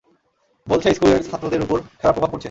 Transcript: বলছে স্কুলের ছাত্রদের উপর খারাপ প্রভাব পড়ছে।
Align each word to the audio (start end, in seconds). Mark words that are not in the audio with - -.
বলছে 0.67 0.87
স্কুলের 0.93 1.21
ছাত্রদের 1.27 1.61
উপর 1.61 1.77
খারাপ 1.99 2.13
প্রভাব 2.15 2.29
পড়ছে। 2.31 2.39